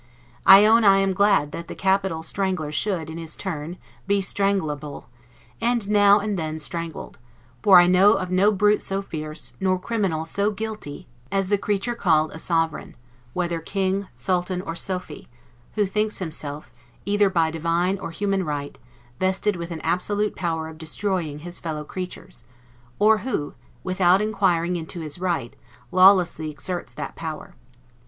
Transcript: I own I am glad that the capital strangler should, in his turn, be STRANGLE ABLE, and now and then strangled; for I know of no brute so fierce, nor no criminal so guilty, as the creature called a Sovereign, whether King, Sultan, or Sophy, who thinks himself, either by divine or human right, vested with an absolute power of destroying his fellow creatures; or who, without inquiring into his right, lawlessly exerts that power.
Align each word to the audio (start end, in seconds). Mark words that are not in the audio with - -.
I 0.47 0.65
own 0.65 0.83
I 0.83 0.97
am 0.97 1.13
glad 1.13 1.51
that 1.51 1.67
the 1.67 1.75
capital 1.75 2.23
strangler 2.23 2.71
should, 2.71 3.07
in 3.07 3.19
his 3.19 3.35
turn, 3.35 3.77
be 4.07 4.19
STRANGLE 4.19 4.71
ABLE, 4.71 5.07
and 5.61 5.87
now 5.91 6.17
and 6.19 6.39
then 6.39 6.57
strangled; 6.57 7.19
for 7.61 7.77
I 7.79 7.85
know 7.85 8.13
of 8.13 8.31
no 8.31 8.51
brute 8.51 8.81
so 8.81 9.03
fierce, 9.03 9.53
nor 9.59 9.75
no 9.75 9.79
criminal 9.79 10.25
so 10.25 10.49
guilty, 10.49 11.07
as 11.31 11.49
the 11.49 11.57
creature 11.59 11.93
called 11.93 12.31
a 12.31 12.39
Sovereign, 12.39 12.95
whether 13.33 13.59
King, 13.59 14.07
Sultan, 14.15 14.63
or 14.63 14.73
Sophy, 14.73 15.27
who 15.73 15.85
thinks 15.85 16.17
himself, 16.17 16.71
either 17.05 17.29
by 17.29 17.51
divine 17.51 17.99
or 17.99 18.09
human 18.09 18.43
right, 18.43 18.79
vested 19.19 19.55
with 19.55 19.69
an 19.69 19.81
absolute 19.81 20.35
power 20.35 20.67
of 20.67 20.79
destroying 20.79 21.37
his 21.45 21.59
fellow 21.59 21.83
creatures; 21.83 22.43
or 22.97 23.19
who, 23.19 23.53
without 23.83 24.19
inquiring 24.19 24.77
into 24.77 25.01
his 25.01 25.19
right, 25.19 25.55
lawlessly 25.91 26.49
exerts 26.49 26.91
that 26.91 27.15
power. 27.15 27.53